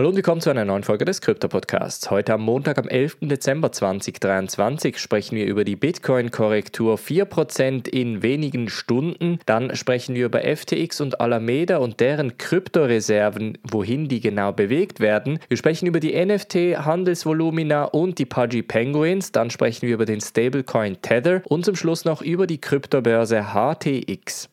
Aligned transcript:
Hallo 0.00 0.08
und 0.08 0.16
willkommen 0.16 0.40
zu 0.40 0.48
einer 0.48 0.64
neuen 0.64 0.82
Folge 0.82 1.04
des 1.04 1.20
Krypto-Podcasts. 1.20 2.10
Heute 2.10 2.32
am 2.32 2.40
Montag, 2.40 2.78
am 2.78 2.88
11. 2.88 3.18
Dezember 3.20 3.70
2023, 3.70 4.96
sprechen 4.96 5.36
wir 5.36 5.44
über 5.44 5.62
die 5.62 5.76
Bitcoin-Korrektur 5.76 6.96
4% 6.96 7.86
in 7.86 8.22
wenigen 8.22 8.70
Stunden. 8.70 9.40
Dann 9.44 9.76
sprechen 9.76 10.14
wir 10.14 10.24
über 10.24 10.40
FTX 10.40 11.02
und 11.02 11.20
Alameda 11.20 11.76
und 11.76 12.00
deren 12.00 12.38
Kryptoreserven, 12.38 13.58
wohin 13.62 14.08
die 14.08 14.20
genau 14.20 14.52
bewegt 14.52 15.00
werden. 15.00 15.38
Wir 15.48 15.58
sprechen 15.58 15.84
über 15.84 16.00
die 16.00 16.14
NFT-Handelsvolumina 16.14 17.84
und 17.84 18.18
die 18.18 18.24
Pudgy 18.24 18.62
Penguins. 18.62 19.32
Dann 19.32 19.50
sprechen 19.50 19.86
wir 19.86 19.92
über 19.92 20.06
den 20.06 20.22
Stablecoin 20.22 21.02
Tether 21.02 21.42
und 21.44 21.66
zum 21.66 21.76
Schluss 21.76 22.06
noch 22.06 22.22
über 22.22 22.46
die 22.46 22.58
Kryptobörse 22.58 23.48
HTX. 23.52 24.48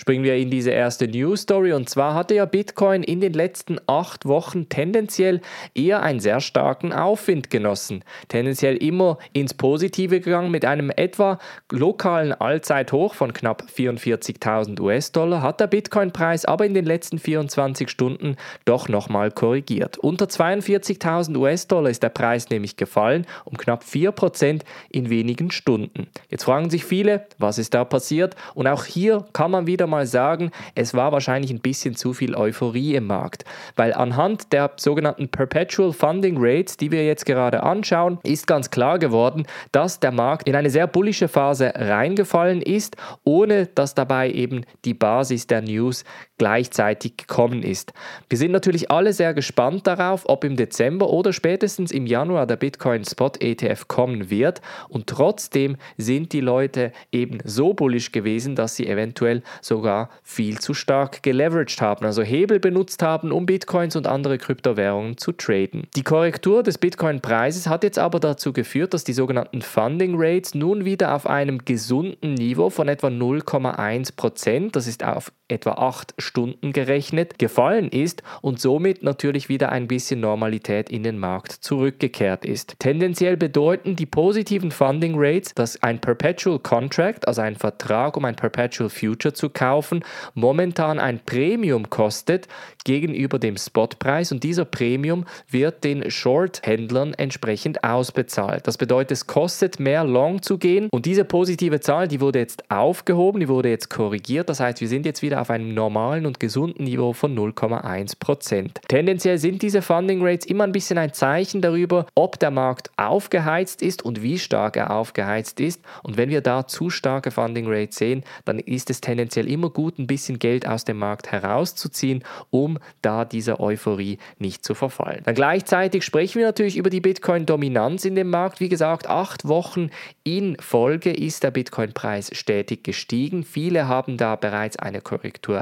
Springen 0.00 0.24
wir 0.24 0.34
in 0.36 0.48
diese 0.48 0.70
erste 0.70 1.06
News 1.06 1.42
Story. 1.42 1.74
Und 1.74 1.90
zwar 1.90 2.14
hatte 2.14 2.34
ja 2.34 2.46
Bitcoin 2.46 3.02
in 3.02 3.20
den 3.20 3.34
letzten 3.34 3.76
acht 3.86 4.24
Wochen 4.24 4.70
tendenziell 4.70 5.42
eher 5.74 6.02
einen 6.02 6.20
sehr 6.20 6.40
starken 6.40 6.94
Aufwind 6.94 7.50
genossen. 7.50 8.02
Tendenziell 8.28 8.76
immer 8.78 9.18
ins 9.34 9.52
Positive 9.52 10.20
gegangen 10.20 10.50
mit 10.50 10.64
einem 10.64 10.88
etwa 10.88 11.38
lokalen 11.70 12.32
Allzeithoch 12.32 13.12
von 13.12 13.34
knapp 13.34 13.64
44.000 13.76 14.80
US-Dollar 14.80 15.42
hat 15.42 15.60
der 15.60 15.66
Bitcoin-Preis 15.66 16.46
aber 16.46 16.64
in 16.64 16.72
den 16.72 16.86
letzten 16.86 17.18
24 17.18 17.90
Stunden 17.90 18.36
doch 18.64 18.88
nochmal 18.88 19.30
korrigiert. 19.30 19.98
Unter 19.98 20.24
42.000 20.24 21.36
US-Dollar 21.36 21.90
ist 21.90 22.02
der 22.02 22.08
Preis 22.08 22.48
nämlich 22.48 22.78
gefallen, 22.78 23.26
um 23.44 23.58
knapp 23.58 23.84
4% 23.84 24.62
in 24.88 25.10
wenigen 25.10 25.50
Stunden. 25.50 26.06
Jetzt 26.30 26.44
fragen 26.44 26.70
sich 26.70 26.86
viele, 26.86 27.26
was 27.36 27.58
ist 27.58 27.74
da 27.74 27.84
passiert? 27.84 28.34
Und 28.54 28.66
auch 28.66 28.86
hier 28.86 29.26
kann 29.34 29.50
man 29.50 29.66
wieder 29.66 29.89
mal 29.90 30.06
sagen, 30.06 30.50
es 30.74 30.94
war 30.94 31.12
wahrscheinlich 31.12 31.50
ein 31.50 31.60
bisschen 31.60 31.94
zu 31.94 32.14
viel 32.14 32.34
Euphorie 32.34 32.94
im 32.94 33.06
Markt. 33.06 33.44
Weil 33.76 33.92
anhand 33.92 34.52
der 34.52 34.70
sogenannten 34.76 35.28
Perpetual 35.28 35.92
Funding 35.92 36.36
Rates, 36.38 36.76
die 36.76 36.90
wir 36.90 37.04
jetzt 37.04 37.26
gerade 37.26 37.62
anschauen, 37.62 38.18
ist 38.22 38.46
ganz 38.46 38.70
klar 38.70 38.98
geworden, 38.98 39.46
dass 39.72 40.00
der 40.00 40.12
Markt 40.12 40.48
in 40.48 40.56
eine 40.56 40.70
sehr 40.70 40.86
bullische 40.86 41.28
Phase 41.28 41.72
reingefallen 41.74 42.62
ist, 42.62 42.96
ohne 43.24 43.66
dass 43.66 43.94
dabei 43.94 44.30
eben 44.30 44.64
die 44.84 44.94
Basis 44.94 45.46
der 45.46 45.62
News 45.62 46.04
gleichzeitig 46.40 47.18
gekommen 47.18 47.62
ist. 47.62 47.92
Wir 48.30 48.38
sind 48.38 48.50
natürlich 48.50 48.90
alle 48.90 49.12
sehr 49.12 49.34
gespannt 49.34 49.86
darauf, 49.86 50.26
ob 50.26 50.42
im 50.42 50.56
Dezember 50.56 51.10
oder 51.10 51.34
spätestens 51.34 51.92
im 51.92 52.06
Januar 52.06 52.46
der 52.46 52.56
Bitcoin 52.56 53.04
Spot 53.04 53.32
ETF 53.38 53.88
kommen 53.88 54.30
wird 54.30 54.62
und 54.88 55.06
trotzdem 55.06 55.76
sind 55.98 56.32
die 56.32 56.40
Leute 56.40 56.92
eben 57.12 57.40
so 57.44 57.74
bullisch 57.74 58.10
gewesen, 58.10 58.56
dass 58.56 58.74
sie 58.74 58.86
eventuell 58.86 59.42
sogar 59.60 60.08
viel 60.22 60.58
zu 60.60 60.72
stark 60.72 61.22
geleveraged 61.22 61.82
haben, 61.82 62.06
also 62.06 62.22
Hebel 62.22 62.58
benutzt 62.58 63.02
haben, 63.02 63.32
um 63.32 63.44
Bitcoins 63.44 63.94
und 63.94 64.06
andere 64.06 64.38
Kryptowährungen 64.38 65.18
zu 65.18 65.32
traden. 65.32 65.88
Die 65.94 66.04
Korrektur 66.04 66.62
des 66.62 66.78
Bitcoin-Preises 66.78 67.66
hat 67.66 67.84
jetzt 67.84 67.98
aber 67.98 68.18
dazu 68.18 68.54
geführt, 68.54 68.94
dass 68.94 69.04
die 69.04 69.12
sogenannten 69.12 69.60
Funding 69.60 70.14
Rates 70.16 70.54
nun 70.54 70.86
wieder 70.86 71.14
auf 71.14 71.26
einem 71.26 71.66
gesunden 71.66 72.32
Niveau 72.32 72.70
von 72.70 72.88
etwa 72.88 73.08
0,1%, 73.08 74.70
das 74.72 74.86
ist 74.86 75.04
auf 75.04 75.30
etwa 75.50 75.72
8 75.72 76.14
Stunden 76.30 76.72
gerechnet, 76.72 77.40
gefallen 77.40 77.88
ist 77.88 78.22
und 78.40 78.60
somit 78.60 79.02
natürlich 79.02 79.48
wieder 79.48 79.72
ein 79.72 79.88
bisschen 79.88 80.20
Normalität 80.20 80.88
in 80.88 81.02
den 81.02 81.18
Markt 81.18 81.50
zurückgekehrt 81.50 82.44
ist. 82.44 82.76
Tendenziell 82.78 83.36
bedeuten 83.36 83.96
die 83.96 84.06
positiven 84.06 84.70
Funding 84.70 85.14
Rates, 85.16 85.54
dass 85.54 85.82
ein 85.82 86.00
Perpetual 86.00 86.60
Contract, 86.60 87.26
also 87.26 87.40
ein 87.40 87.56
Vertrag, 87.56 88.16
um 88.16 88.24
ein 88.24 88.36
Perpetual 88.36 88.90
Future 88.90 89.34
zu 89.34 89.50
kaufen, 89.50 90.04
momentan 90.34 91.00
ein 91.00 91.18
Premium 91.26 91.90
kostet 91.90 92.46
gegenüber 92.84 93.40
dem 93.40 93.56
Spotpreis 93.56 94.30
und 94.30 94.44
dieser 94.44 94.64
Premium 94.64 95.24
wird 95.48 95.82
den 95.82 96.12
Short-Händlern 96.12 97.12
entsprechend 97.14 97.82
ausbezahlt. 97.82 98.68
Das 98.68 98.78
bedeutet, 98.78 99.10
es 99.10 99.26
kostet 99.26 99.80
mehr 99.80 100.04
Long 100.04 100.42
zu 100.42 100.58
gehen 100.58 100.88
und 100.92 101.06
diese 101.06 101.24
positive 101.24 101.80
Zahl, 101.80 102.06
die 102.06 102.20
wurde 102.20 102.38
jetzt 102.38 102.70
aufgehoben, 102.70 103.40
die 103.40 103.48
wurde 103.48 103.68
jetzt 103.68 103.90
korrigiert. 103.90 104.48
Das 104.48 104.60
heißt, 104.60 104.80
wir 104.80 104.88
sind 104.88 105.04
jetzt 105.06 105.22
wieder 105.22 105.40
auf 105.40 105.50
einem 105.50 105.74
normalen 105.74 106.19
und 106.26 106.40
gesunden 106.40 106.84
Niveau 106.84 107.12
von 107.12 107.36
0,1%. 107.36 108.70
Tendenziell 108.88 109.38
sind 109.38 109.62
diese 109.62 109.82
Funding 109.82 110.20
Rates 110.22 110.46
immer 110.46 110.64
ein 110.64 110.72
bisschen 110.72 110.98
ein 110.98 111.12
Zeichen 111.12 111.60
darüber, 111.60 112.06
ob 112.14 112.38
der 112.38 112.50
Markt 112.50 112.90
aufgeheizt 112.96 113.82
ist 113.82 114.04
und 114.04 114.22
wie 114.22 114.38
stark 114.38 114.76
er 114.76 114.90
aufgeheizt 114.90 115.60
ist. 115.60 115.82
Und 116.02 116.16
wenn 116.16 116.30
wir 116.30 116.40
da 116.40 116.66
zu 116.66 116.90
starke 116.90 117.30
Funding 117.30 117.66
Rates 117.68 117.96
sehen, 117.96 118.24
dann 118.44 118.58
ist 118.58 118.90
es 118.90 119.00
tendenziell 119.00 119.50
immer 119.50 119.70
gut, 119.70 119.98
ein 119.98 120.06
bisschen 120.06 120.38
Geld 120.38 120.66
aus 120.66 120.84
dem 120.84 120.98
Markt 120.98 121.32
herauszuziehen, 121.32 122.24
um 122.50 122.78
da 123.02 123.24
dieser 123.24 123.60
Euphorie 123.60 124.18
nicht 124.38 124.64
zu 124.64 124.74
verfallen. 124.74 125.22
Dann 125.24 125.34
gleichzeitig 125.34 126.04
sprechen 126.04 126.38
wir 126.38 126.46
natürlich 126.46 126.76
über 126.76 126.90
die 126.90 127.00
Bitcoin-Dominanz 127.00 128.04
in 128.04 128.14
dem 128.14 128.30
Markt. 128.30 128.60
Wie 128.60 128.68
gesagt, 128.68 129.08
acht 129.08 129.46
Wochen 129.46 129.90
in 130.24 130.56
Folge 130.60 131.10
ist 131.10 131.42
der 131.44 131.50
Bitcoin-Preis 131.50 132.30
stetig 132.32 132.84
gestiegen. 132.84 133.44
Viele 133.44 133.88
haben 133.88 134.16
da 134.16 134.36
bereits 134.36 134.78
eine 134.78 135.00
Korrektur 135.00 135.20
Korrektur 135.20 135.60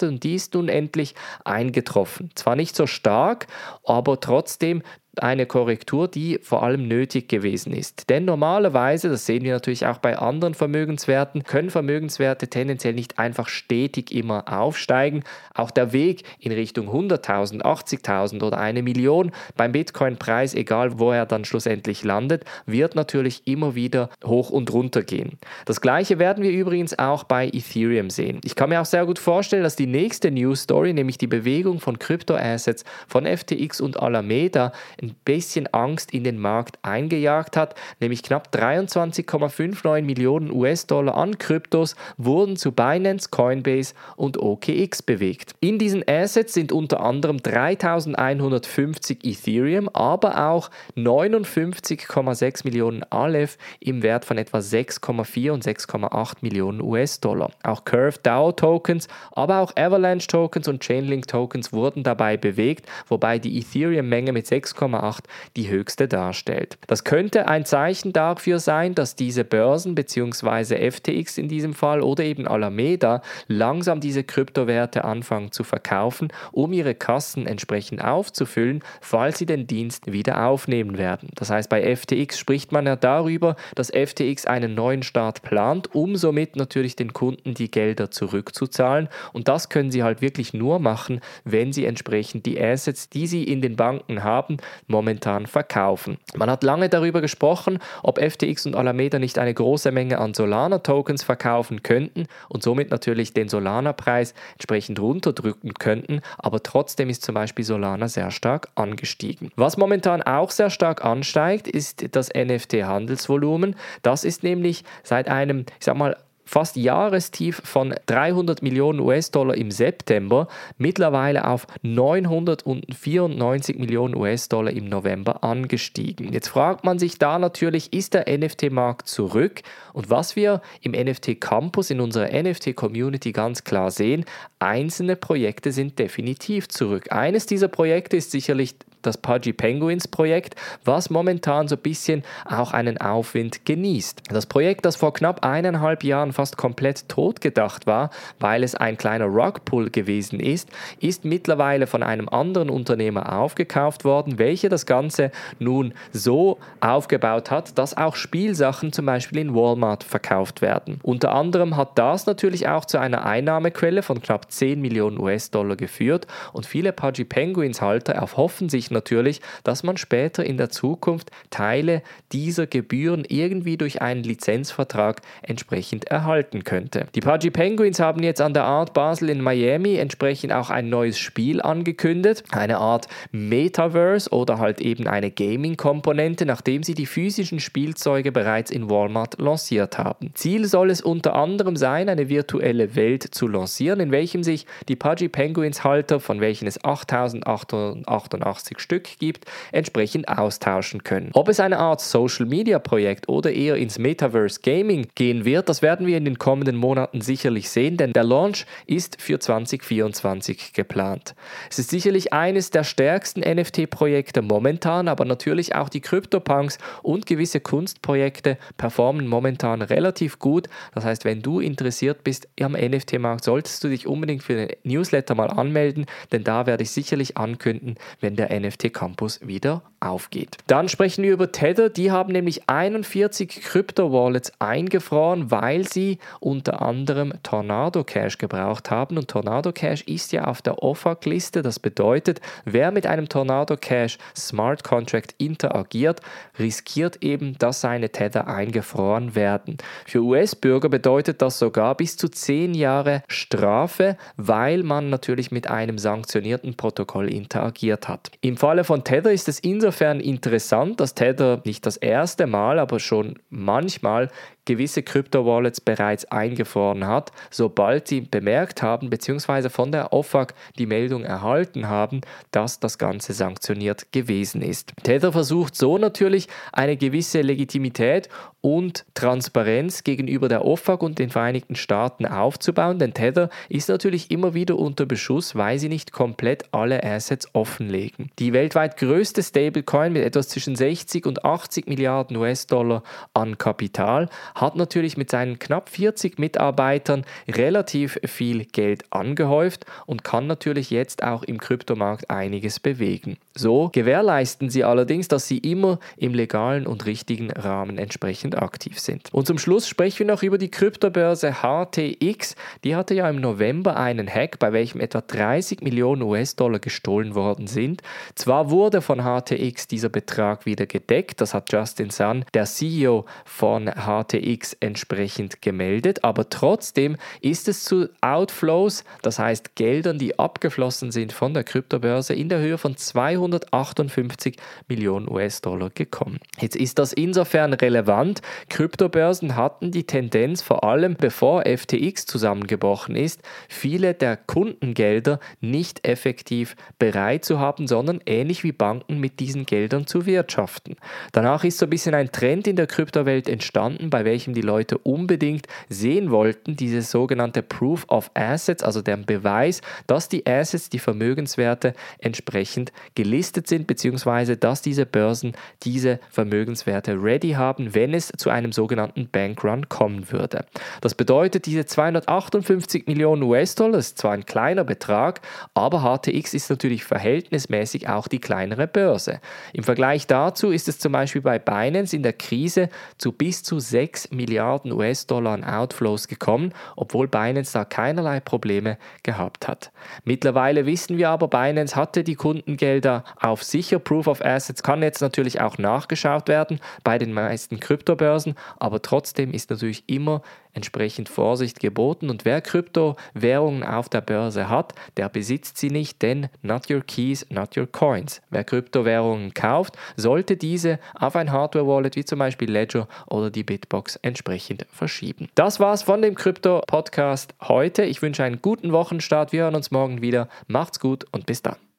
erwartet 0.00 0.08
und 0.08 0.24
die 0.24 0.34
ist 0.34 0.54
nun 0.54 0.68
endlich 0.68 1.14
eingetroffen. 1.44 2.30
Zwar 2.34 2.56
nicht 2.56 2.76
so 2.76 2.86
stark, 2.86 3.46
aber 3.84 4.20
trotzdem 4.20 4.82
eine 5.16 5.46
Korrektur, 5.46 6.08
die 6.08 6.38
vor 6.42 6.62
allem 6.62 6.86
nötig 6.86 7.28
gewesen 7.28 7.72
ist. 7.72 8.08
Denn 8.10 8.24
normalerweise, 8.24 9.08
das 9.08 9.26
sehen 9.26 9.44
wir 9.44 9.52
natürlich 9.52 9.86
auch 9.86 9.98
bei 9.98 10.16
anderen 10.16 10.54
Vermögenswerten, 10.54 11.42
können 11.42 11.70
Vermögenswerte 11.70 12.48
tendenziell 12.48 12.94
nicht 12.94 13.18
einfach 13.18 13.48
stetig 13.48 14.14
immer 14.14 14.44
aufsteigen. 14.46 15.24
Auch 15.54 15.70
der 15.70 15.92
Weg 15.92 16.22
in 16.38 16.52
Richtung 16.52 16.88
100.000, 16.88 17.62
80.000 17.62 18.42
oder 18.42 18.58
eine 18.58 18.82
Million 18.82 19.32
beim 19.56 19.72
Bitcoin-Preis, 19.72 20.54
egal 20.54 20.98
wo 20.98 21.12
er 21.12 21.26
dann 21.26 21.44
schlussendlich 21.44 22.04
landet, 22.04 22.44
wird 22.66 22.94
natürlich 22.94 23.46
immer 23.46 23.74
wieder 23.74 24.10
hoch 24.24 24.50
und 24.50 24.72
runter 24.72 25.02
gehen. 25.02 25.38
Das 25.66 25.80
gleiche 25.80 26.18
werden 26.18 26.44
wir 26.44 26.52
übrigens 26.52 26.98
auch 26.98 27.24
bei 27.24 27.48
Ethereum 27.48 28.10
sehen. 28.10 28.40
Ich 28.44 28.54
kann 28.54 28.68
mir 28.68 28.80
auch 28.80 28.86
sehr 28.86 29.06
gut 29.06 29.18
vorstellen, 29.18 29.64
dass 29.64 29.76
die 29.76 29.86
nächste 29.86 30.30
News 30.30 30.62
Story, 30.62 30.92
nämlich 30.92 31.18
die 31.18 31.26
Bewegung 31.26 31.80
von 31.80 31.98
Kryptoassets 31.98 32.84
von 33.08 33.26
FTX 33.26 33.80
und 33.80 34.00
Alameda, 34.00 34.72
ein 35.02 35.14
bisschen 35.24 35.66
Angst 35.72 36.12
in 36.12 36.24
den 36.24 36.38
Markt 36.38 36.78
eingejagt 36.82 37.56
hat, 37.56 37.74
nämlich 38.00 38.22
knapp 38.22 38.48
23,59 38.52 40.02
Millionen 40.02 40.50
US-Dollar 40.50 41.16
an 41.16 41.38
Kryptos 41.38 41.96
wurden 42.16 42.56
zu 42.56 42.72
Binance, 42.72 43.28
Coinbase 43.30 43.94
und 44.16 44.38
OKX 44.38 45.02
bewegt. 45.02 45.54
In 45.60 45.78
diesen 45.78 46.04
Assets 46.06 46.54
sind 46.54 46.72
unter 46.72 47.00
anderem 47.00 47.42
3150 47.42 49.24
Ethereum, 49.24 49.88
aber 49.88 50.50
auch 50.50 50.70
59,6 50.96 52.64
Millionen 52.64 53.02
Aleph 53.04 53.58
im 53.80 54.02
Wert 54.02 54.24
von 54.24 54.38
etwa 54.38 54.58
6,4 54.58 55.50
und 55.52 55.64
6,8 55.64 56.36
Millionen 56.40 56.80
US-Dollar. 56.80 57.50
Auch 57.62 57.84
Curve 57.84 58.18
DAO 58.22 58.52
Tokens, 58.52 59.08
aber 59.32 59.60
auch 59.60 59.76
Avalanche 59.76 60.26
Tokens 60.26 60.68
und 60.68 60.82
Chainlink 60.82 61.26
Tokens 61.26 61.72
wurden 61.72 62.02
dabei 62.02 62.36
bewegt, 62.36 62.86
wobei 63.08 63.38
die 63.38 63.58
Ethereum-Menge 63.58 64.32
mit 64.32 64.46
6,8 64.46 64.89
1,8 64.94 65.24
die 65.56 65.68
höchste 65.68 66.08
darstellt. 66.08 66.78
Das 66.86 67.04
könnte 67.04 67.48
ein 67.48 67.64
Zeichen 67.64 68.12
dafür 68.12 68.58
sein, 68.58 68.94
dass 68.94 69.16
diese 69.16 69.44
Börsen 69.44 69.94
bzw. 69.94 70.90
FTX 70.90 71.38
in 71.38 71.48
diesem 71.48 71.74
Fall 71.74 72.02
oder 72.02 72.24
eben 72.24 72.46
Alameda 72.46 73.22
langsam 73.48 74.00
diese 74.00 74.24
Kryptowerte 74.24 75.04
anfangen 75.04 75.52
zu 75.52 75.64
verkaufen, 75.64 76.28
um 76.52 76.72
ihre 76.72 76.94
Kassen 76.94 77.46
entsprechend 77.46 78.02
aufzufüllen, 78.02 78.82
falls 79.00 79.38
sie 79.38 79.46
den 79.46 79.66
Dienst 79.66 80.12
wieder 80.12 80.46
aufnehmen 80.46 80.98
werden. 80.98 81.30
Das 81.34 81.50
heißt, 81.50 81.68
bei 81.68 81.96
FTX 81.96 82.38
spricht 82.38 82.72
man 82.72 82.86
ja 82.86 82.96
darüber, 82.96 83.56
dass 83.74 83.90
FTX 83.90 84.46
einen 84.46 84.74
neuen 84.74 85.02
Start 85.02 85.42
plant, 85.42 85.94
um 85.94 86.16
somit 86.16 86.56
natürlich 86.56 86.96
den 86.96 87.12
Kunden 87.12 87.54
die 87.54 87.70
Gelder 87.70 88.10
zurückzuzahlen. 88.10 89.08
Und 89.32 89.48
das 89.48 89.68
können 89.68 89.90
sie 89.90 90.02
halt 90.02 90.22
wirklich 90.22 90.54
nur 90.54 90.78
machen, 90.78 91.20
wenn 91.44 91.72
sie 91.72 91.84
entsprechend 91.84 92.46
die 92.46 92.60
Assets, 92.60 93.08
die 93.08 93.26
sie 93.26 93.44
in 93.44 93.60
den 93.62 93.76
Banken 93.76 94.24
haben, 94.24 94.58
momentan 94.86 95.46
verkaufen. 95.46 96.18
Man 96.34 96.50
hat 96.50 96.62
lange 96.62 96.88
darüber 96.88 97.20
gesprochen, 97.20 97.78
ob 98.02 98.18
FTX 98.18 98.66
und 98.66 98.74
Alameda 98.74 99.18
nicht 99.18 99.38
eine 99.38 99.54
große 99.54 99.92
Menge 99.92 100.18
an 100.18 100.34
Solana-Tokens 100.34 101.22
verkaufen 101.22 101.82
könnten 101.82 102.26
und 102.48 102.62
somit 102.62 102.90
natürlich 102.90 103.32
den 103.32 103.48
Solana-Preis 103.48 104.34
entsprechend 104.54 105.00
runterdrücken 105.00 105.74
könnten, 105.74 106.20
aber 106.38 106.62
trotzdem 106.62 107.10
ist 107.10 107.22
zum 107.22 107.34
Beispiel 107.34 107.64
Solana 107.64 108.08
sehr 108.08 108.30
stark 108.30 108.68
angestiegen. 108.74 109.50
Was 109.56 109.76
momentan 109.76 110.22
auch 110.22 110.50
sehr 110.50 110.70
stark 110.70 111.04
ansteigt, 111.04 111.68
ist 111.68 112.14
das 112.14 112.30
NFT-Handelsvolumen. 112.34 113.76
Das 114.02 114.24
ist 114.24 114.42
nämlich 114.42 114.84
seit 115.02 115.28
einem, 115.28 115.66
ich 115.78 115.84
sag 115.84 115.96
mal, 115.96 116.16
fast 116.50 116.74
Jahrestief 116.74 117.62
von 117.64 117.94
300 118.06 118.60
Millionen 118.60 118.98
US-Dollar 118.98 119.54
im 119.54 119.70
September 119.70 120.48
mittlerweile 120.78 121.46
auf 121.46 121.68
994 121.82 123.78
Millionen 123.78 124.16
US-Dollar 124.16 124.72
im 124.72 124.88
November 124.88 125.44
angestiegen. 125.44 126.32
Jetzt 126.32 126.48
fragt 126.48 126.82
man 126.82 126.98
sich 126.98 127.18
da 127.18 127.38
natürlich, 127.38 127.92
ist 127.92 128.14
der 128.14 128.24
NFT-Markt 128.28 129.06
zurück? 129.06 129.62
Und 129.92 130.10
was 130.10 130.34
wir 130.34 130.60
im 130.80 130.90
NFT 130.90 131.40
Campus 131.40 131.90
in 131.90 132.00
unserer 132.00 132.30
NFT-Community 132.32 133.30
ganz 133.30 133.62
klar 133.62 133.92
sehen, 133.92 134.24
einzelne 134.58 135.14
Projekte 135.14 135.70
sind 135.70 136.00
definitiv 136.00 136.68
zurück. 136.68 137.12
Eines 137.12 137.46
dieser 137.46 137.68
Projekte 137.68 138.16
ist 138.16 138.32
sicherlich 138.32 138.74
das 139.02 139.18
Pudgy 139.18 139.52
Penguins 139.52 140.08
Projekt, 140.08 140.54
was 140.84 141.10
momentan 141.10 141.68
so 141.68 141.76
ein 141.76 141.82
bisschen 141.82 142.22
auch 142.44 142.72
einen 142.72 142.98
Aufwind 142.98 143.64
genießt. 143.64 144.22
Das 144.30 144.46
Projekt, 144.46 144.84
das 144.84 144.96
vor 144.96 145.12
knapp 145.12 145.44
eineinhalb 145.44 146.04
Jahren 146.04 146.32
fast 146.32 146.56
komplett 146.56 147.08
tot 147.08 147.40
gedacht 147.40 147.86
war, 147.86 148.10
weil 148.38 148.62
es 148.62 148.74
ein 148.74 148.96
kleiner 148.96 149.26
Rugpull 149.26 149.90
gewesen 149.90 150.40
ist, 150.40 150.68
ist 151.00 151.24
mittlerweile 151.24 151.86
von 151.86 152.02
einem 152.02 152.28
anderen 152.28 152.70
Unternehmer 152.70 153.38
aufgekauft 153.38 154.04
worden, 154.04 154.38
welcher 154.38 154.68
das 154.68 154.86
Ganze 154.86 155.30
nun 155.58 155.94
so 156.12 156.58
aufgebaut 156.80 157.50
hat, 157.50 157.78
dass 157.78 157.96
auch 157.96 158.16
Spielsachen 158.16 158.92
zum 158.92 159.06
Beispiel 159.06 159.38
in 159.38 159.54
Walmart 159.54 160.04
verkauft 160.04 160.62
werden. 160.62 161.00
Unter 161.02 161.32
anderem 161.32 161.76
hat 161.76 161.98
das 161.98 162.26
natürlich 162.26 162.68
auch 162.68 162.84
zu 162.84 162.98
einer 162.98 163.24
Einnahmequelle 163.24 164.02
von 164.02 164.20
knapp 164.20 164.50
10 164.50 164.80
Millionen 164.80 165.18
US-Dollar 165.18 165.76
geführt 165.76 166.26
und 166.52 166.66
viele 166.66 166.92
Pudgy 166.92 167.24
Penguins 167.24 167.80
Halter 167.80 168.12
erhoffen 168.12 168.68
sich 168.68 168.89
natürlich, 168.90 169.40
dass 169.64 169.82
man 169.82 169.96
später 169.96 170.44
in 170.44 170.56
der 170.56 170.70
Zukunft 170.70 171.30
Teile 171.50 172.02
dieser 172.32 172.66
Gebühren 172.66 173.24
irgendwie 173.28 173.76
durch 173.76 174.02
einen 174.02 174.22
Lizenzvertrag 174.22 175.22
entsprechend 175.42 176.06
erhalten 176.06 176.64
könnte. 176.64 177.06
Die 177.14 177.20
Pudgy 177.20 177.50
Penguins 177.50 178.00
haben 178.00 178.22
jetzt 178.22 178.40
an 178.40 178.54
der 178.54 178.64
Art 178.64 178.94
Basel 178.94 179.30
in 179.30 179.40
Miami 179.40 179.96
entsprechend 179.96 180.52
auch 180.52 180.70
ein 180.70 180.88
neues 180.88 181.18
Spiel 181.18 181.60
angekündigt, 181.60 182.44
eine 182.52 182.78
Art 182.78 183.08
Metaverse 183.32 184.30
oder 184.30 184.58
halt 184.58 184.80
eben 184.80 185.06
eine 185.06 185.30
Gaming-Komponente, 185.30 186.46
nachdem 186.46 186.82
sie 186.82 186.94
die 186.94 187.06
physischen 187.06 187.60
Spielzeuge 187.60 188.32
bereits 188.32 188.70
in 188.70 188.90
Walmart 188.90 189.40
lanciert 189.40 189.98
haben. 189.98 190.32
Ziel 190.34 190.66
soll 190.66 190.90
es 190.90 191.00
unter 191.00 191.34
anderem 191.34 191.76
sein, 191.76 192.08
eine 192.08 192.28
virtuelle 192.28 192.96
Welt 192.96 193.22
zu 193.22 193.46
lancieren, 193.46 194.00
in 194.00 194.10
welchem 194.12 194.42
sich 194.42 194.66
die 194.88 194.96
Pudgy 194.96 195.28
Penguins 195.28 195.84
Halter, 195.84 196.20
von 196.20 196.40
welchen 196.40 196.66
es 196.66 196.84
8888 196.84 198.79
Stück 198.80 199.18
gibt, 199.18 199.44
entsprechend 199.72 200.28
austauschen 200.28 201.04
können. 201.04 201.30
Ob 201.34 201.48
es 201.48 201.60
eine 201.60 201.78
Art 201.78 202.00
Social 202.00 202.46
Media 202.46 202.78
Projekt 202.78 203.28
oder 203.28 203.52
eher 203.52 203.76
ins 203.76 203.98
Metaverse 203.98 204.60
Gaming 204.62 205.06
gehen 205.14 205.44
wird, 205.44 205.68
das 205.68 205.82
werden 205.82 206.06
wir 206.06 206.16
in 206.16 206.24
den 206.24 206.38
kommenden 206.38 206.76
Monaten 206.76 207.20
sicherlich 207.20 207.70
sehen, 207.70 207.96
denn 207.96 208.12
der 208.12 208.24
Launch 208.24 208.66
ist 208.86 209.20
für 209.20 209.38
2024 209.38 210.72
geplant. 210.72 211.34
Es 211.70 211.78
ist 211.78 211.90
sicherlich 211.90 212.32
eines 212.32 212.70
der 212.70 212.84
stärksten 212.84 213.40
NFT-Projekte 213.40 214.42
momentan, 214.42 215.08
aber 215.08 215.24
natürlich 215.24 215.74
auch 215.74 215.88
die 215.88 216.00
CryptoPunks 216.00 216.78
und 217.02 217.26
gewisse 217.26 217.60
Kunstprojekte 217.60 218.58
performen 218.76 219.26
momentan 219.26 219.82
relativ 219.82 220.38
gut. 220.38 220.68
Das 220.94 221.04
heißt, 221.04 221.24
wenn 221.24 221.42
du 221.42 221.60
interessiert 221.60 222.24
bist 222.24 222.48
am 222.60 222.72
NFT-Markt, 222.72 223.44
solltest 223.44 223.84
du 223.84 223.88
dich 223.88 224.06
unbedingt 224.06 224.42
für 224.42 224.54
den 224.54 224.68
Newsletter 224.84 225.34
mal 225.34 225.50
anmelden, 225.50 226.06
denn 226.32 226.44
da 226.44 226.66
werde 226.66 226.82
ich 226.82 226.90
sicherlich 226.90 227.36
ankündigen, 227.36 227.96
wenn 228.20 228.36
der 228.36 228.58
NFT 228.58 228.69
NFT 228.70 228.92
Campus 228.92 229.40
wieder 229.42 229.82
aufgeht. 230.00 230.56
Dann 230.66 230.88
sprechen 230.88 231.22
wir 231.22 231.32
über 231.32 231.52
Tether. 231.52 231.90
Die 231.90 232.10
haben 232.10 232.32
nämlich 232.32 232.68
41 232.68 233.60
Krypto-Wallets 233.62 234.52
eingefroren, 234.58 235.50
weil 235.50 235.86
sie 235.86 236.18
unter 236.40 236.80
anderem 236.80 237.34
Tornado 237.42 238.02
Cash 238.02 238.38
gebraucht 238.38 238.90
haben. 238.90 239.18
Und 239.18 239.28
Tornado 239.28 239.72
Cash 239.72 240.02
ist 240.02 240.32
ja 240.32 240.44
auf 240.44 240.62
der 240.62 240.82
OFAC-Liste. 240.82 241.62
Das 241.62 241.78
bedeutet, 241.78 242.40
wer 242.64 242.92
mit 242.92 243.06
einem 243.06 243.28
Tornado 243.28 243.76
Cash 243.76 244.16
Smart 244.34 244.84
Contract 244.84 245.34
interagiert, 245.36 246.20
riskiert 246.58 247.22
eben, 247.22 247.58
dass 247.58 247.82
seine 247.82 248.08
Tether 248.08 248.48
eingefroren 248.48 249.34
werden. 249.34 249.76
Für 250.06 250.20
US-Bürger 250.20 250.88
bedeutet 250.88 251.42
das 251.42 251.58
sogar 251.58 251.94
bis 251.94 252.16
zu 252.16 252.28
10 252.28 252.74
Jahre 252.74 253.22
Strafe, 253.28 254.16
weil 254.36 254.82
man 254.82 255.10
natürlich 255.10 255.50
mit 255.50 255.68
einem 255.68 255.98
sanktionierten 255.98 256.74
Protokoll 256.74 257.28
interagiert 257.28 258.08
hat. 258.08 258.30
Im 258.40 258.56
Falle 258.60 258.84
von 258.84 259.04
Tether 259.04 259.32
ist 259.32 259.48
es 259.48 259.58
insofern 259.58 260.20
interessant, 260.20 261.00
dass 261.00 261.14
Tether 261.14 261.62
nicht 261.64 261.86
das 261.86 261.96
erste 261.96 262.46
Mal, 262.46 262.78
aber 262.78 263.00
schon 263.00 263.38
manchmal 263.48 264.28
gewisse 264.64 265.02
Krypto-Wallets 265.02 265.80
bereits 265.80 266.24
eingefroren 266.26 267.06
hat, 267.06 267.32
sobald 267.50 268.08
sie 268.08 268.20
bemerkt 268.20 268.82
haben 268.82 269.10
bzw. 269.10 269.68
von 269.68 269.92
der 269.92 270.12
OFAC 270.12 270.54
die 270.78 270.86
Meldung 270.86 271.24
erhalten 271.24 271.88
haben, 271.88 272.20
dass 272.50 272.80
das 272.80 272.98
Ganze 272.98 273.32
sanktioniert 273.32 274.12
gewesen 274.12 274.62
ist. 274.62 274.92
Tether 275.02 275.32
versucht 275.32 275.76
so 275.76 275.98
natürlich 275.98 276.48
eine 276.72 276.96
gewisse 276.96 277.40
Legitimität 277.40 278.28
und 278.60 279.06
Transparenz 279.14 280.04
gegenüber 280.04 280.48
der 280.48 280.64
OFAC 280.64 281.02
und 281.02 281.18
den 281.18 281.30
Vereinigten 281.30 281.76
Staaten 281.76 282.26
aufzubauen, 282.26 282.98
denn 282.98 283.14
Tether 283.14 283.48
ist 283.68 283.88
natürlich 283.88 284.30
immer 284.30 284.54
wieder 284.54 284.78
unter 284.78 285.06
Beschuss, 285.06 285.56
weil 285.56 285.78
sie 285.78 285.88
nicht 285.88 286.12
komplett 286.12 286.64
alle 286.72 287.02
Assets 287.02 287.48
offenlegen. 287.54 288.30
Die 288.38 288.52
weltweit 288.52 288.96
größte 288.98 289.42
Stablecoin 289.42 290.12
mit 290.12 290.24
etwas 290.24 290.48
zwischen 290.48 290.76
60 290.76 291.26
und 291.26 291.44
80 291.44 291.86
Milliarden 291.86 292.36
US-Dollar 292.36 293.02
an 293.32 293.56
Kapital 293.56 294.28
hat 294.60 294.76
natürlich 294.76 295.16
mit 295.16 295.30
seinen 295.30 295.58
knapp 295.58 295.88
40 295.88 296.38
Mitarbeitern 296.38 297.24
relativ 297.48 298.18
viel 298.24 298.64
Geld 298.66 299.04
angehäuft 299.10 299.86
und 300.06 300.24
kann 300.24 300.46
natürlich 300.46 300.90
jetzt 300.90 301.22
auch 301.22 301.42
im 301.42 301.58
Kryptomarkt 301.58 302.30
einiges 302.30 302.80
bewegen. 302.80 303.38
So 303.54 303.90
gewährleisten 303.92 304.70
sie 304.70 304.84
allerdings, 304.84 305.28
dass 305.28 305.48
sie 305.48 305.58
immer 305.58 305.98
im 306.16 306.34
legalen 306.34 306.86
und 306.86 307.06
richtigen 307.06 307.50
Rahmen 307.50 307.98
entsprechend 307.98 308.56
aktiv 308.56 308.98
sind. 308.98 309.28
Und 309.32 309.46
zum 309.46 309.58
Schluss 309.58 309.88
sprechen 309.88 310.20
wir 310.20 310.26
noch 310.26 310.42
über 310.42 310.58
die 310.58 310.70
Kryptobörse 310.70 311.56
HTX. 311.62 312.54
Die 312.84 312.96
hatte 312.96 313.14
ja 313.14 313.28
im 313.28 313.40
November 313.40 313.96
einen 313.96 314.28
Hack, 314.28 314.58
bei 314.58 314.72
welchem 314.72 315.00
etwa 315.00 315.20
30 315.20 315.82
Millionen 315.82 316.22
US-Dollar 316.22 316.78
gestohlen 316.78 317.34
worden 317.34 317.66
sind. 317.66 318.02
Zwar 318.34 318.70
wurde 318.70 319.02
von 319.02 319.20
HTX 319.20 319.88
dieser 319.88 320.08
Betrag 320.08 320.66
wieder 320.66 320.86
gedeckt, 320.86 321.40
das 321.40 321.54
hat 321.54 321.72
Justin 321.72 322.10
Sun, 322.10 322.44
der 322.54 322.64
CEO 322.64 323.24
von 323.44 323.86
HTX, 323.86 324.39
X 324.40 324.76
entsprechend 324.80 325.62
gemeldet, 325.62 326.24
aber 326.24 326.48
trotzdem 326.48 327.16
ist 327.40 327.68
es 327.68 327.84
zu 327.84 328.08
Outflows, 328.20 329.04
das 329.22 329.38
heißt 329.38 329.76
Geldern, 329.76 330.18
die 330.18 330.38
abgeflossen 330.38 331.12
sind 331.12 331.32
von 331.32 331.54
der 331.54 331.64
Kryptobörse 331.64 332.34
in 332.34 332.48
der 332.48 332.58
Höhe 332.58 332.78
von 332.78 332.96
258 332.96 334.56
Millionen 334.88 335.30
US-Dollar 335.30 335.90
gekommen. 335.90 336.38
Jetzt 336.60 336.76
ist 336.76 336.98
das 336.98 337.12
insofern 337.12 337.72
relevant. 337.72 338.42
Kryptobörsen 338.68 339.56
hatten 339.56 339.90
die 339.90 340.04
Tendenz, 340.04 340.62
vor 340.62 340.84
allem 340.84 341.14
bevor 341.14 341.64
FTX 341.64 342.26
zusammengebrochen 342.26 343.16
ist, 343.16 343.40
viele 343.68 344.14
der 344.14 344.36
Kundengelder 344.36 345.40
nicht 345.60 346.06
effektiv 346.06 346.76
bereit 346.98 347.44
zu 347.44 347.58
haben, 347.58 347.86
sondern 347.86 348.20
ähnlich 348.26 348.64
wie 348.64 348.72
Banken 348.72 349.18
mit 349.18 349.40
diesen 349.40 349.66
Geldern 349.66 350.06
zu 350.06 350.26
wirtschaften. 350.26 350.96
Danach 351.32 351.64
ist 351.64 351.78
so 351.78 351.86
ein 351.86 351.90
bisschen 351.90 352.14
ein 352.14 352.32
Trend 352.32 352.66
in 352.66 352.76
der 352.76 352.86
Kryptowelt 352.86 353.48
entstanden, 353.48 354.10
bei 354.10 354.24
welchem 354.30 354.54
die 354.54 354.60
Leute 354.60 354.96
unbedingt 354.98 355.66
sehen 355.88 356.30
wollten, 356.30 356.76
dieses 356.76 357.10
sogenannte 357.10 357.62
Proof 357.62 358.04
of 358.06 358.30
Assets, 358.34 358.84
also 358.84 359.02
der 359.02 359.16
Beweis, 359.16 359.80
dass 360.06 360.28
die 360.28 360.46
Assets, 360.46 360.88
die 360.88 361.00
Vermögenswerte 361.00 361.94
entsprechend 362.20 362.92
gelistet 363.16 363.66
sind, 363.66 363.88
beziehungsweise 363.88 364.56
dass 364.56 364.82
diese 364.82 365.04
Börsen 365.04 365.52
diese 365.82 366.20
Vermögenswerte 366.30 367.20
ready 367.20 367.50
haben, 367.50 367.92
wenn 367.96 368.14
es 368.14 368.32
zu 368.36 368.50
einem 368.50 368.70
sogenannten 368.70 369.28
Bankrun 369.28 369.88
kommen 369.88 370.30
würde. 370.30 370.64
Das 371.00 371.16
bedeutet, 371.16 371.66
diese 371.66 371.84
258 371.84 373.08
Millionen 373.08 373.42
US-Dollar 373.42 373.98
ist 373.98 374.18
zwar 374.18 374.32
ein 374.32 374.46
kleiner 374.46 374.84
Betrag, 374.84 375.40
aber 375.74 376.02
HTX 376.02 376.54
ist 376.54 376.70
natürlich 376.70 377.02
verhältnismäßig 377.02 378.08
auch 378.08 378.28
die 378.28 378.38
kleinere 378.38 378.86
Börse. 378.86 379.40
Im 379.72 379.82
Vergleich 379.82 380.28
dazu 380.28 380.70
ist 380.70 380.88
es 380.88 381.00
zum 381.00 381.10
Beispiel 381.10 381.42
bei 381.42 381.58
Binance 381.58 382.14
in 382.14 382.22
der 382.22 382.34
Krise 382.34 382.90
zu 383.18 383.32
bis 383.32 383.64
zu 383.64 383.80
6 384.20 384.30
Milliarden 384.32 384.92
US-Dollar 384.92 385.52
an 385.52 385.64
Outflows 385.64 386.28
gekommen, 386.28 386.72
obwohl 386.96 387.28
Binance 387.28 387.72
da 387.72 387.84
keinerlei 387.84 388.40
Probleme 388.40 388.98
gehabt 389.22 389.68
hat. 389.68 389.92
Mittlerweile 390.24 390.86
wissen 390.86 391.16
wir 391.16 391.30
aber, 391.30 391.48
Binance 391.48 391.96
hatte 391.96 392.24
die 392.24 392.34
Kundengelder 392.34 393.24
auf 393.40 393.62
sicher. 393.62 393.98
Proof 393.98 394.26
of 394.26 394.44
Assets 394.44 394.82
kann 394.82 395.02
jetzt 395.02 395.20
natürlich 395.20 395.60
auch 395.60 395.78
nachgeschaut 395.78 396.48
werden 396.48 396.80
bei 397.04 397.18
den 397.18 397.32
meisten 397.32 397.80
Kryptobörsen, 397.80 398.54
aber 398.78 399.02
trotzdem 399.02 399.52
ist 399.52 399.70
natürlich 399.70 400.04
immer 400.06 400.42
entsprechend 400.72 401.28
Vorsicht 401.28 401.80
geboten 401.80 402.30
und 402.30 402.44
wer 402.44 402.60
Kryptowährungen 402.60 403.82
auf 403.82 404.08
der 404.08 404.20
Börse 404.20 404.68
hat, 404.68 404.94
der 405.16 405.28
besitzt 405.28 405.78
sie 405.78 405.90
nicht, 405.90 406.22
denn 406.22 406.48
not 406.62 406.90
your 406.90 407.02
keys, 407.02 407.46
not 407.50 407.76
your 407.76 407.86
coins. 407.86 408.40
Wer 408.50 408.64
Kryptowährungen 408.64 409.54
kauft, 409.54 409.96
sollte 410.16 410.56
diese 410.56 410.98
auf 411.14 411.36
ein 411.36 411.52
Hardware-Wallet 411.52 412.16
wie 412.16 412.24
zum 412.24 412.38
Beispiel 412.38 412.70
Ledger 412.70 413.08
oder 413.28 413.50
die 413.50 413.64
Bitbox 413.64 414.16
entsprechend 414.16 414.86
verschieben. 414.90 415.48
Das 415.54 415.80
war's 415.80 416.02
von 416.02 416.22
dem 416.22 416.34
Krypto-Podcast 416.34 417.54
heute. 417.62 418.04
Ich 418.04 418.22
wünsche 418.22 418.44
einen 418.44 418.62
guten 418.62 418.92
Wochenstart. 418.92 419.52
Wir 419.52 419.64
hören 419.64 419.74
uns 419.74 419.90
morgen 419.90 420.22
wieder. 420.22 420.48
Macht's 420.66 421.00
gut 421.00 421.24
und 421.32 421.46
bis 421.46 421.62
dann. 421.62 421.89